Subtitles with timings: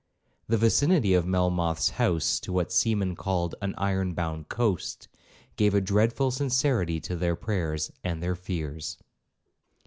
[0.47, 5.07] The vicinity of Melmoth's house to what seamen called an iron bound coast,
[5.57, 8.97] gave a dreadful sincerity to their prayers and their fears.